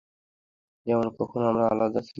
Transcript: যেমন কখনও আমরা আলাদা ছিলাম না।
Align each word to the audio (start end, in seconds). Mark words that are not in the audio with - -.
যেমন 0.87 1.07
কখনও 1.17 1.45
আমরা 1.45 1.65
আলাদা 1.67 1.99
ছিলাম 2.01 2.05
না। 2.07 2.09